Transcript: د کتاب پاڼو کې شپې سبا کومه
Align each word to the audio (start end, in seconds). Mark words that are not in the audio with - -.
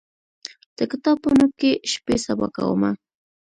د 0.77 0.79
کتاب 0.91 1.17
پاڼو 1.23 1.47
کې 1.59 1.71
شپې 1.91 2.15
سبا 2.25 2.47
کومه 2.55 2.91